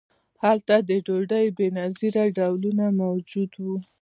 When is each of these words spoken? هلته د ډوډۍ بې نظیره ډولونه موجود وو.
هلته 0.43 0.75
د 0.89 0.91
ډوډۍ 1.05 1.45
بې 1.57 1.67
نظیره 1.79 2.23
ډولونه 2.37 2.85
موجود 3.01 3.51
وو. 3.63 3.77